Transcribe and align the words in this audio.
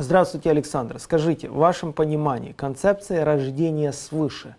Здравствуйте, 0.00 0.50
Александр. 0.50 1.00
Скажите, 1.00 1.48
в 1.48 1.56
вашем 1.56 1.92
понимании 1.92 2.52
концепция 2.52 3.24
рождения 3.24 3.92
свыше 3.92 4.54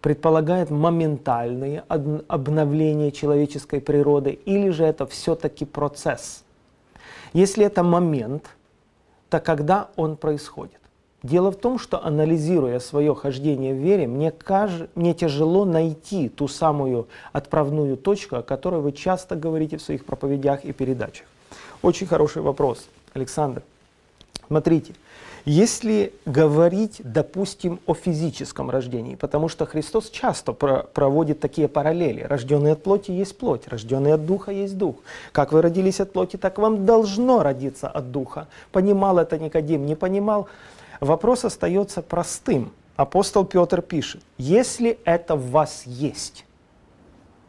предполагает 0.00 0.70
моментальное 0.70 1.84
об- 1.88 2.22
обновление 2.26 3.12
человеческой 3.12 3.82
природы 3.82 4.30
или 4.30 4.70
же 4.70 4.84
это 4.84 5.06
все-таки 5.06 5.66
процесс? 5.66 6.42
Если 7.34 7.66
это 7.66 7.82
момент, 7.82 8.56
то 9.28 9.40
когда 9.40 9.88
он 9.96 10.16
происходит? 10.16 10.80
Дело 11.22 11.50
в 11.50 11.56
том, 11.56 11.78
что 11.78 12.02
анализируя 12.02 12.78
свое 12.78 13.14
хождение 13.14 13.74
в 13.74 13.78
вере, 13.78 14.06
мне, 14.06 14.30
каж... 14.30 14.70
мне 14.94 15.12
тяжело 15.12 15.66
найти 15.66 16.30
ту 16.30 16.48
самую 16.48 17.08
отправную 17.32 17.98
точку, 17.98 18.36
о 18.36 18.42
которой 18.42 18.80
вы 18.80 18.92
часто 18.92 19.36
говорите 19.36 19.76
в 19.76 19.82
своих 19.82 20.06
проповедях 20.06 20.64
и 20.64 20.72
передачах. 20.72 21.26
Очень 21.82 22.06
хороший 22.06 22.40
вопрос, 22.40 22.88
Александр. 23.12 23.62
Смотрите, 24.48 24.94
если 25.44 26.12
говорить, 26.26 27.00
допустим, 27.04 27.80
о 27.86 27.94
физическом 27.94 28.70
рождении, 28.70 29.14
потому 29.14 29.48
что 29.48 29.64
Христос 29.64 30.10
часто 30.10 30.52
про 30.52 30.82
проводит 30.82 31.40
такие 31.40 31.68
параллели. 31.68 32.22
Рожденный 32.22 32.72
от 32.72 32.82
плоти 32.82 33.12
есть 33.12 33.38
плоть, 33.38 33.68
рожденный 33.68 34.12
от 34.12 34.26
духа 34.26 34.50
есть 34.50 34.76
дух. 34.76 34.96
Как 35.32 35.52
вы 35.52 35.62
родились 35.62 36.00
от 36.00 36.12
плоти, 36.12 36.36
так 36.36 36.58
вам 36.58 36.84
должно 36.84 37.42
родиться 37.42 37.88
от 37.88 38.10
духа. 38.10 38.48
Понимал 38.72 39.18
это 39.18 39.38
Никодим, 39.38 39.86
не 39.86 39.94
понимал, 39.94 40.48
Вопрос 41.00 41.44
остается 41.44 42.02
простым. 42.02 42.72
Апостол 42.96 43.44
Петр 43.44 43.80
пишет, 43.80 44.22
если 44.36 44.98
это 45.04 45.36
в 45.36 45.50
вас 45.50 45.84
есть 45.86 46.44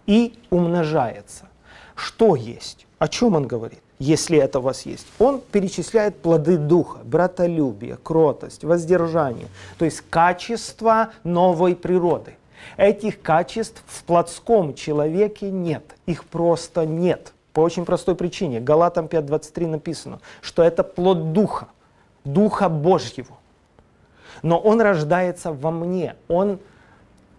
и 0.05 0.36
умножается, 0.52 1.47
что 1.95 2.36
есть? 2.36 2.86
О 3.00 3.08
чем 3.08 3.36
он 3.36 3.47
говорит? 3.47 3.81
Если 3.99 4.38
это 4.38 4.59
у 4.59 4.62
вас 4.62 4.85
есть. 4.85 5.05
Он 5.20 5.41
перечисляет 5.41 6.17
плоды 6.21 6.58
духа, 6.58 6.99
братолюбие, 7.03 7.97
кротость, 8.02 8.64
воздержание, 8.64 9.47
то 9.78 9.86
есть 9.86 10.02
качество 10.09 11.09
новой 11.23 11.75
природы. 11.75 12.36
Этих 12.77 13.22
качеств 13.22 13.83
в 13.88 14.03
плотском 14.03 14.73
человеке 14.73 15.50
нет, 15.52 15.83
их 16.05 16.25
просто 16.25 16.86
нет. 16.86 17.33
По 17.53 17.61
очень 17.61 17.83
простой 17.83 18.16
причине. 18.16 18.59
Галатам 18.59 19.05
5.23 19.08 19.67
написано, 19.67 20.20
что 20.42 20.64
это 20.64 20.83
плод 20.83 21.33
духа, 21.33 21.67
духа 22.23 22.70
Божьего 22.70 23.39
но 24.42 24.59
он 24.59 24.81
рождается 24.81 25.52
во 25.52 25.72
мне, 25.72 26.16
он, 26.27 26.59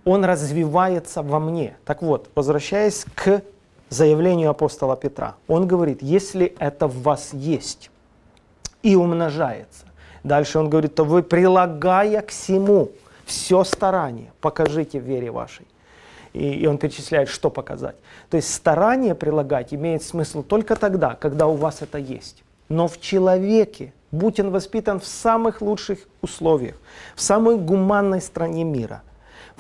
он 0.04 0.24
развивается 0.24 1.22
во 1.22 1.40
мне. 1.40 1.76
Так 1.84 2.02
вот, 2.02 2.30
возвращаясь 2.34 3.04
к 3.14 3.42
заявлению 3.90 4.50
апостола 4.50 4.96
Петра, 4.96 5.36
он 5.46 5.66
говорит, 5.66 6.02
если 6.02 6.54
это 6.58 6.86
в 6.86 7.02
вас 7.02 7.30
есть 7.34 7.90
и 8.82 8.96
умножается, 8.96 9.84
дальше 10.24 10.58
он 10.58 10.70
говорит, 10.70 10.94
то 10.94 11.04
вы, 11.04 11.22
прилагая 11.22 12.22
к 12.22 12.28
всему 12.28 12.90
все 13.26 13.62
старание, 13.64 14.32
покажите 14.40 14.98
вере 14.98 15.30
вашей. 15.30 15.66
И, 16.32 16.62
и 16.62 16.66
он 16.66 16.78
перечисляет, 16.78 17.28
что 17.28 17.50
показать. 17.50 17.96
То 18.30 18.36
есть 18.36 18.54
старание 18.54 19.14
прилагать 19.14 19.74
имеет 19.74 20.02
смысл 20.02 20.42
только 20.42 20.76
тогда, 20.76 21.14
когда 21.14 21.46
у 21.46 21.54
вас 21.54 21.82
это 21.82 21.98
есть. 21.98 22.42
Но 22.68 22.86
в 22.88 23.00
человеке 23.00 23.92
будь 24.10 24.40
он 24.40 24.50
воспитан 24.50 25.00
в 25.00 25.06
самых 25.06 25.60
лучших 25.60 25.98
условиях, 26.20 26.76
в 27.14 27.22
самой 27.22 27.56
гуманной 27.56 28.20
стране 28.20 28.64
мира. 28.64 29.02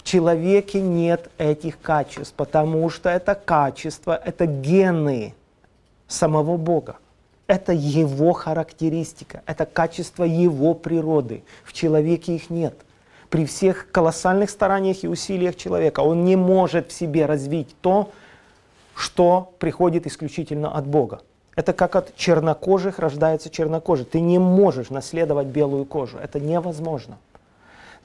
В 0.00 0.02
человеке 0.02 0.80
нет 0.80 1.30
этих 1.36 1.78
качеств, 1.78 2.32
потому 2.34 2.88
что 2.88 3.10
это 3.10 3.34
качества, 3.34 4.18
это 4.24 4.46
гены 4.46 5.34
самого 6.08 6.56
Бога. 6.56 6.96
Это 7.46 7.72
его 7.72 8.32
характеристика, 8.32 9.42
это 9.44 9.66
качество 9.66 10.24
его 10.24 10.72
природы. 10.72 11.44
В 11.64 11.74
человеке 11.74 12.34
их 12.34 12.48
нет. 12.48 12.74
При 13.28 13.44
всех 13.44 13.90
колоссальных 13.90 14.48
стараниях 14.48 15.04
и 15.04 15.08
усилиях 15.08 15.56
человека 15.56 16.00
он 16.00 16.24
не 16.24 16.34
может 16.34 16.90
в 16.90 16.92
себе 16.94 17.26
развить 17.26 17.76
то, 17.82 18.10
что 18.94 19.52
приходит 19.58 20.06
исключительно 20.06 20.74
от 20.74 20.86
Бога. 20.86 21.20
Это 21.56 21.74
как 21.74 21.94
от 21.94 22.16
чернокожих 22.16 22.98
рождается 22.98 23.50
чернокожий. 23.50 24.06
Ты 24.06 24.20
не 24.20 24.38
можешь 24.38 24.88
наследовать 24.88 25.48
белую 25.48 25.84
кожу. 25.84 26.16
Это 26.16 26.40
невозможно. 26.40 27.18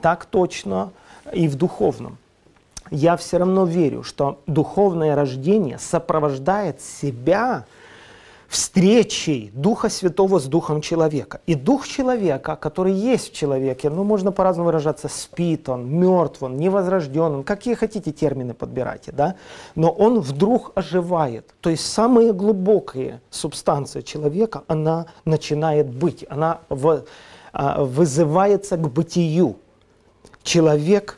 Так 0.01 0.25
точно 0.25 0.91
и 1.31 1.47
в 1.47 1.55
духовном. 1.55 2.17
Я 2.91 3.17
все 3.17 3.37
равно 3.37 3.65
верю, 3.65 4.03
что 4.03 4.39
духовное 4.45 5.15
рождение 5.15 5.79
сопровождает 5.79 6.81
себя 6.81 7.65
встречей 8.47 9.51
Духа 9.53 9.89
Святого 9.89 10.39
с 10.39 10.45
Духом 10.45 10.81
человека. 10.81 11.41
И 11.47 11.55
Дух 11.55 11.87
человека, 11.87 12.55
который 12.55 12.93
есть 12.93 13.31
в 13.31 13.35
человеке, 13.35 13.89
ну, 13.89 14.03
можно 14.03 14.31
по-разному 14.31 14.67
выражаться, 14.67 15.07
спит 15.07 15.67
он, 15.67 15.89
мертв 15.89 16.43
он, 16.43 16.57
невозрожден 16.57 17.35
он, 17.35 17.43
какие 17.43 17.73
хотите 17.73 18.11
термины 18.11 18.53
подбирайте, 18.53 19.11
да? 19.11 19.35
Но 19.75 19.89
он 19.89 20.19
вдруг 20.19 20.71
оживает. 20.75 21.53
То 21.61 21.69
есть 21.69 21.85
самые 21.85 22.33
глубокие 22.33 23.19
субстанции 23.29 24.01
человека, 24.01 24.63
она 24.67 25.07
начинает 25.25 25.89
быть, 25.89 26.25
она 26.29 26.59
в, 26.69 27.03
а, 27.51 27.83
вызывается 27.83 28.77
к 28.77 28.89
бытию. 28.91 29.57
Человек 30.45 31.17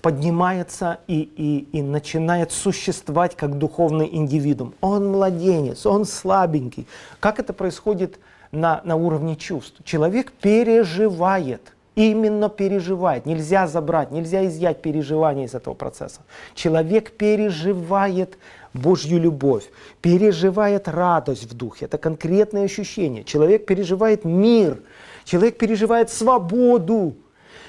поднимается 0.00 1.00
и, 1.06 1.20
и, 1.20 1.78
и 1.78 1.82
начинает 1.82 2.50
существовать 2.50 3.36
как 3.36 3.58
духовный 3.58 4.08
индивидуум. 4.10 4.74
Он 4.80 5.08
младенец, 5.12 5.84
он 5.84 6.06
слабенький. 6.06 6.86
Как 7.20 7.38
это 7.38 7.52
происходит 7.52 8.18
на, 8.50 8.80
на 8.84 8.96
уровне 8.96 9.36
чувств? 9.36 9.76
Человек 9.84 10.32
переживает, 10.32 11.74
именно 11.96 12.48
переживает. 12.48 13.26
Нельзя 13.26 13.66
забрать, 13.66 14.10
нельзя 14.10 14.46
изъять 14.46 14.80
переживания 14.80 15.44
из 15.44 15.54
этого 15.54 15.74
процесса. 15.74 16.22
Человек 16.54 17.10
переживает 17.18 18.38
Божью 18.72 19.20
любовь, 19.20 19.64
переживает 20.00 20.88
радость 20.88 21.44
в 21.44 21.54
духе. 21.54 21.84
Это 21.84 21.98
конкретное 21.98 22.64
ощущение. 22.64 23.22
Человек 23.22 23.66
переживает 23.66 24.24
мир, 24.24 24.80
человек 25.24 25.58
переживает 25.58 26.08
свободу. 26.08 27.16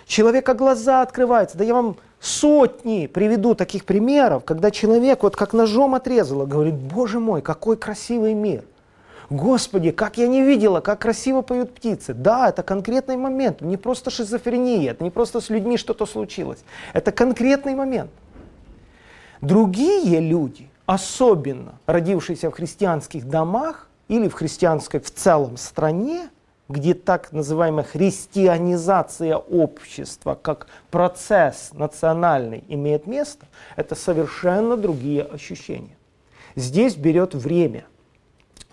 Человека 0.07 0.53
глаза 0.53 1.01
открываются. 1.01 1.57
Да 1.57 1.63
я 1.63 1.73
вам 1.73 1.97
Сотни 2.19 3.06
приведу 3.06 3.53
таких 3.53 3.85
примеров, 3.85 4.44
когда 4.44 4.72
человек 4.72 5.22
вот 5.22 5.35
как 5.35 5.53
ножом 5.53 5.94
отрезало, 5.94 6.45
говорит, 6.45 6.73
боже 6.73 7.19
мой, 7.19 7.41
какой 7.41 7.78
красивый 7.78 8.34
мир. 8.34 8.63
Господи, 9.29 9.91
как 9.91 10.18
я 10.18 10.28
не 10.28 10.41
видела, 10.41 10.79
как 10.79 11.00
красиво 11.00 11.41
поют 11.41 11.75
птицы. 11.75 12.13
Да, 12.13 12.50
это 12.50 12.63
конкретный 12.63 13.18
момент, 13.18 13.62
не 13.62 13.78
просто 13.78 14.09
шизофрения, 14.09 14.91
это 14.91 15.03
не 15.03 15.12
просто 15.12 15.41
с 15.41 15.50
людьми 15.50 15.78
что-то 15.78 16.06
случилось. 16.06 16.59
Это 16.94 17.12
конкретный 17.12 17.75
момент. 17.75 18.09
Другие 19.41 20.19
люди, 20.19 20.69
особенно 20.85 21.74
родившиеся 21.85 22.50
в 22.50 22.53
христианских 22.53 23.28
домах 23.28 23.89
или 24.07 24.28
в 24.28 24.34
христианской 24.34 25.01
в 25.01 25.13
целом 25.13 25.57
стране, 25.57 26.29
где 26.69 26.94
так 26.94 27.31
называемая 27.31 27.85
христианизация 27.85 29.38
общества 29.38 30.38
как 30.41 30.67
процесс 30.91 31.72
национальный 31.73 32.63
имеет 32.67 33.07
место, 33.07 33.47
это 33.75 33.95
совершенно 33.95 34.77
другие 34.77 35.23
ощущения. 35.23 35.97
Здесь 36.56 36.95
берет 36.95 37.35
время. 37.35 37.85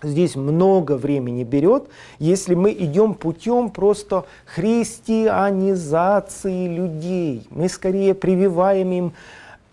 Здесь 0.03 0.35
много 0.35 0.97
времени 0.97 1.45
берет, 1.45 1.87
если 2.19 2.53
мы 2.53 2.73
идем 2.73 3.13
путем 3.13 3.69
просто 3.69 4.25
христианизации 4.45 6.67
людей. 6.67 7.47
Мы 7.49 7.69
скорее 7.69 8.13
прививаем 8.13 8.91
им 8.91 9.13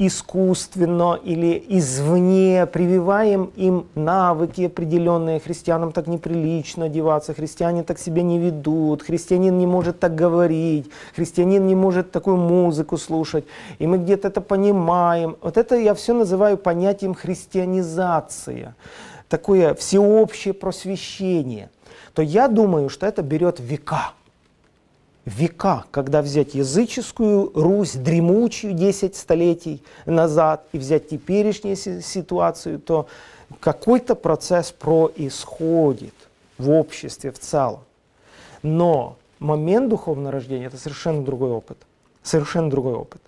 искусственно 0.06 1.18
или 1.22 1.62
извне 1.68 2.66
прививаем 2.66 3.50
им 3.56 3.86
навыки 3.94 4.62
определенные. 4.66 5.40
Христианам 5.40 5.92
так 5.92 6.06
неприлично 6.06 6.86
одеваться, 6.86 7.34
христиане 7.34 7.82
так 7.82 7.98
себя 7.98 8.22
не 8.22 8.38
ведут, 8.38 9.02
христианин 9.02 9.58
не 9.58 9.66
может 9.66 10.00
так 10.00 10.14
говорить, 10.14 10.90
христианин 11.14 11.66
не 11.66 11.74
может 11.74 12.10
такую 12.10 12.36
музыку 12.36 12.98
слушать. 12.98 13.44
И 13.78 13.86
мы 13.86 13.98
где-то 13.98 14.28
это 14.28 14.40
понимаем. 14.40 15.36
Вот 15.42 15.56
это 15.56 15.76
я 15.76 15.94
все 15.94 16.14
называю 16.14 16.56
понятием 16.56 17.14
христианизация, 17.14 18.74
такое 19.28 19.74
всеобщее 19.74 20.54
просвещение. 20.54 21.70
То 22.14 22.22
я 22.22 22.48
думаю, 22.48 22.88
что 22.88 23.06
это 23.06 23.22
берет 23.22 23.60
века 23.60 24.12
века, 25.24 25.84
когда 25.90 26.22
взять 26.22 26.54
языческую 26.54 27.52
Русь, 27.54 27.92
дремучую 27.92 28.74
10 28.74 29.14
столетий 29.16 29.82
назад, 30.06 30.66
и 30.72 30.78
взять 30.78 31.08
теперешнюю 31.08 31.76
ситуацию, 31.76 32.78
то 32.78 33.06
какой-то 33.60 34.14
процесс 34.14 34.72
происходит 34.72 36.14
в 36.58 36.70
обществе 36.70 37.30
в 37.30 37.38
целом. 37.38 37.80
Но 38.62 39.16
момент 39.38 39.88
духовного 39.88 40.32
рождения– 40.32 40.66
это 40.66 40.76
совершенно 40.76 41.24
другой 41.24 41.50
опыт. 41.50 41.78
Совершенно 42.22 42.70
другой 42.70 42.94
опыт. 42.94 43.20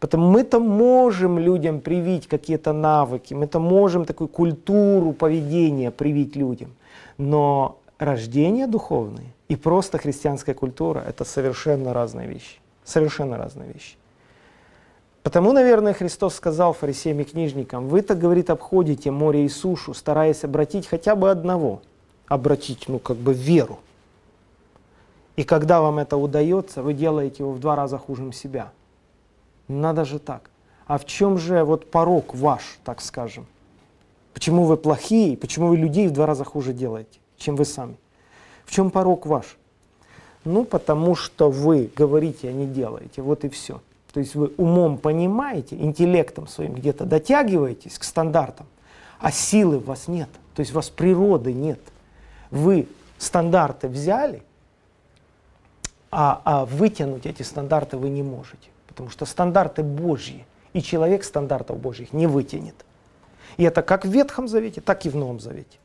Потому 0.00 0.30
мы-то 0.30 0.58
можем 0.58 1.38
людям 1.38 1.80
привить 1.80 2.26
какие-то 2.26 2.72
навыки, 2.72 3.34
мы-то 3.34 3.60
можем 3.60 4.04
такую 4.04 4.28
культуру 4.28 5.12
поведения 5.12 5.90
привить 5.90 6.34
людям, 6.34 6.70
но 7.18 7.78
рождение 8.04 8.66
духовное 8.66 9.32
и 9.48 9.56
просто 9.56 9.98
христианская 9.98 10.54
культура— 10.54 11.00
это 11.06 11.24
совершенно 11.24 11.92
разные 11.92 12.28
вещи. 12.28 12.58
Совершенно 12.84 13.36
разные 13.36 13.72
вещи. 13.72 13.96
Потому, 15.22 15.52
наверное, 15.52 15.92
Христос 15.92 16.34
сказал 16.34 16.72
фарисеям 16.72 17.20
и 17.20 17.24
книжникам, 17.24 17.88
вы-то, 17.88 18.14
говорит, 18.14 18.50
обходите 18.50 19.10
море 19.12 19.44
и 19.44 19.48
сушу, 19.48 19.94
стараясь 19.94 20.42
обратить 20.42 20.88
хотя 20.88 21.14
бы 21.14 21.30
одного, 21.30 21.80
обратить, 22.26 22.88
ну, 22.88 22.98
как 22.98 23.16
бы 23.16 23.32
веру. 23.32 23.78
И 25.36 25.44
когда 25.44 25.80
вам 25.80 25.98
это 25.98 26.16
удается, 26.16 26.82
вы 26.82 26.92
делаете 26.92 27.36
его 27.44 27.52
в 27.52 27.60
два 27.60 27.76
раза 27.76 27.98
хуже 27.98 28.32
себя. 28.32 28.72
Надо 29.68 30.04
же 30.04 30.18
так. 30.18 30.50
А 30.86 30.98
в 30.98 31.04
чем 31.04 31.38
же 31.38 31.62
вот 31.62 31.90
порог 31.90 32.34
ваш, 32.34 32.78
так 32.84 33.00
скажем? 33.00 33.46
Почему 34.34 34.64
вы 34.64 34.76
плохие, 34.76 35.36
почему 35.36 35.68
вы 35.68 35.76
людей 35.76 36.08
в 36.08 36.12
два 36.12 36.26
раза 36.26 36.44
хуже 36.44 36.72
делаете, 36.72 37.20
чем 37.42 37.56
вы 37.56 37.64
сами? 37.64 37.96
В 38.64 38.70
чем 38.70 38.90
порог 38.90 39.26
ваш? 39.26 39.56
Ну, 40.44 40.64
потому 40.64 41.14
что 41.14 41.50
вы 41.50 41.90
говорите, 41.94 42.48
а 42.48 42.52
не 42.52 42.66
делаете. 42.66 43.22
Вот 43.22 43.44
и 43.44 43.48
все. 43.48 43.80
То 44.12 44.20
есть 44.20 44.34
вы 44.34 44.52
умом 44.56 44.98
понимаете, 44.98 45.76
интеллектом 45.76 46.46
своим 46.46 46.74
где-то 46.74 47.04
дотягиваетесь 47.04 47.98
к 47.98 48.04
стандартам, 48.04 48.66
а 49.18 49.30
силы 49.30 49.76
у 49.76 49.80
вас 49.80 50.08
нет. 50.08 50.28
То 50.54 50.60
есть 50.60 50.72
у 50.72 50.74
вас 50.74 50.90
природы 50.90 51.52
нет. 51.52 51.80
Вы 52.50 52.88
стандарты 53.18 53.88
взяли, 53.88 54.42
а, 56.10 56.42
а 56.44 56.64
вытянуть 56.66 57.24
эти 57.24 57.42
стандарты 57.42 57.96
вы 57.96 58.10
не 58.10 58.22
можете. 58.22 58.68
Потому 58.86 59.08
что 59.08 59.24
стандарты 59.24 59.82
Божьи, 59.82 60.44
и 60.74 60.82
человек 60.82 61.24
стандартов 61.24 61.78
Божьих 61.78 62.12
не 62.12 62.26
вытянет. 62.26 62.74
И 63.56 63.64
это 63.64 63.82
как 63.82 64.04
в 64.04 64.10
Ветхом 64.10 64.48
Завете, 64.48 64.80
так 64.80 65.06
и 65.06 65.10
в 65.10 65.16
Новом 65.16 65.40
Завете. 65.40 65.78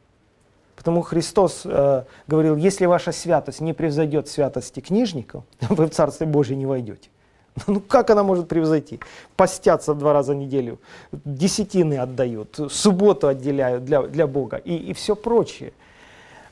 Потому 0.87 1.01
Христос 1.01 1.63
э, 1.65 2.03
говорил, 2.27 2.55
если 2.55 2.85
ваша 2.85 3.11
святость 3.11 3.59
не 3.59 3.73
превзойдет 3.73 4.29
святости 4.29 4.79
книжников, 4.79 5.43
вы 5.69 5.87
в 5.87 5.89
Царствие 5.89 6.29
Божье 6.29 6.55
не 6.55 6.65
войдете. 6.65 7.09
Ну 7.67 7.81
как 7.81 8.09
она 8.09 8.23
может 8.23 8.47
превзойти? 8.47 9.01
Постятся 9.35 9.93
два 9.93 10.13
раза 10.13 10.31
в 10.31 10.37
неделю, 10.37 10.79
десятины 11.11 11.95
отдают, 11.95 12.57
субботу 12.69 13.27
отделяют 13.27 13.83
для, 13.83 14.03
для 14.03 14.27
Бога 14.27 14.55
и, 14.55 14.77
и 14.77 14.93
все 14.93 15.17
прочее. 15.17 15.73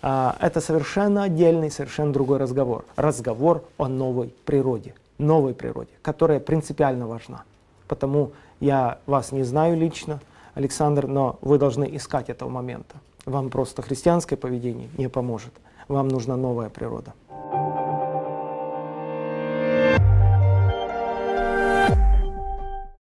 А, 0.01 0.35
это 0.41 0.59
совершенно 0.59 1.23
отдельный, 1.23 1.71
совершенно 1.71 2.11
другой 2.11 2.37
разговор. 2.37 2.83
Разговор 2.97 3.63
о 3.77 3.87
новой 3.87 4.33
природе, 4.43 4.95
новой 5.17 5.53
природе, 5.53 5.91
которая 6.01 6.41
принципиально 6.41 7.07
важна. 7.07 7.43
Потому 7.87 8.33
я 8.59 8.97
вас 9.05 9.31
не 9.31 9.43
знаю 9.43 9.77
лично, 9.77 10.19
Александр, 10.55 11.07
но 11.07 11.39
вы 11.39 11.57
должны 11.57 11.87
искать 11.95 12.29
этого 12.29 12.49
момента. 12.49 12.97
Вам 13.25 13.50
просто 13.50 13.81
христианское 13.81 14.36
поведение 14.38 14.89
не 14.98 15.10
поможет. 15.10 15.51
Вам 15.88 16.07
нужна 16.07 16.38
новая 16.38 16.69
природа. 16.69 17.13